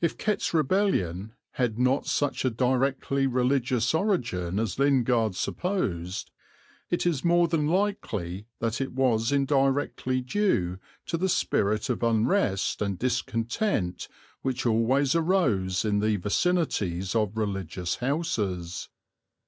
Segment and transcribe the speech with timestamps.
[0.00, 6.30] If Kett's Rebellion had not such a directly religious origin as Lingard supposed,
[6.88, 12.80] it is more than likely that it was indirectly due to the spirit of unrest
[12.80, 14.06] and discontent
[14.42, 18.88] which always arose in the vicinities of religious houses.